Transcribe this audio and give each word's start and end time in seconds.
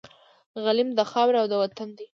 غلیم 0.63 0.89
د 0.97 1.01
خاوري 1.11 1.37
او 1.41 1.47
د 1.51 1.53
وطن 1.61 1.89
دی 1.97 2.05